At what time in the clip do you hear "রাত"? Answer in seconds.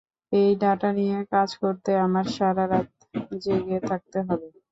2.71-2.87